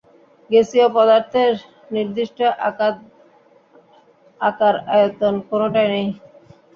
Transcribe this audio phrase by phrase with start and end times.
[0.49, 1.53] গ্যাসীয় পদার্থের
[1.91, 2.39] নির্দিষ্ট
[4.41, 6.07] আকার-আয়তন কোনোটাই নেই।